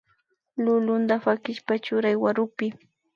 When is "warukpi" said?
2.23-2.67